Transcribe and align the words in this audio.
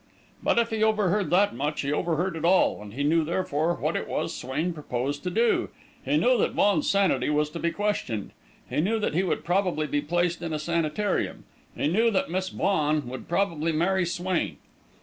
But 0.41 0.57
if 0.57 0.71
he 0.71 0.81
overheard 0.83 1.29
that 1.29 1.55
much, 1.55 1.81
he 1.81 1.91
overheard 1.93 2.35
it 2.35 2.43
all, 2.43 2.81
and 2.81 2.95
he 2.95 3.03
knew 3.03 3.23
therefore 3.23 3.75
what 3.75 3.95
it 3.95 4.07
was 4.07 4.33
Swain 4.35 4.73
proposed 4.73 5.21
to 5.21 5.29
do. 5.29 5.69
He 6.03 6.17
knew 6.17 6.39
that 6.39 6.53
Vaughan's 6.53 6.89
sanity 6.89 7.29
was 7.29 7.51
to 7.51 7.59
be 7.59 7.69
questioned; 7.69 8.31
he 8.67 8.81
knew 8.81 8.97
that 8.97 9.13
he 9.13 9.21
would 9.21 9.43
probably 9.43 9.85
be 9.85 10.01
placed 10.01 10.41
in 10.41 10.53
a 10.53 10.57
sanitarium; 10.57 11.43
he 11.77 11.87
knew 11.87 12.09
that 12.09 12.31
Miss 12.31 12.49
Vaughan 12.49 13.07
would 13.09 13.27
probably 13.27 13.71
marry 13.71 14.07
Swain. 14.07 14.57